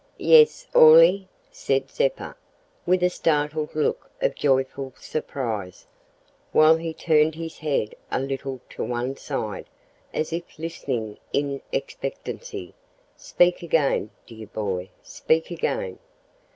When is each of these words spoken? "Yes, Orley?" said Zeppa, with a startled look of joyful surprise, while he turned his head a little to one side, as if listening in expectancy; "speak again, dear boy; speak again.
"Yes, 0.17 0.65
Orley?" 0.73 1.27
said 1.51 1.91
Zeppa, 1.91 2.35
with 2.87 3.03
a 3.03 3.09
startled 3.11 3.75
look 3.75 4.09
of 4.19 4.33
joyful 4.33 4.93
surprise, 4.99 5.85
while 6.51 6.75
he 6.77 6.91
turned 6.91 7.35
his 7.35 7.59
head 7.59 7.93
a 8.09 8.19
little 8.19 8.61
to 8.71 8.83
one 8.83 9.15
side, 9.15 9.67
as 10.11 10.33
if 10.33 10.57
listening 10.57 11.19
in 11.33 11.61
expectancy; 11.71 12.73
"speak 13.15 13.61
again, 13.61 14.09
dear 14.25 14.47
boy; 14.47 14.89
speak 15.03 15.51
again. 15.51 15.99